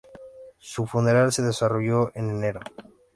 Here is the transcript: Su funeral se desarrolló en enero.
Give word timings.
Su 0.57 0.87
funeral 0.87 1.31
se 1.31 1.43
desarrolló 1.43 2.11
en 2.15 2.31
enero. 2.31 2.61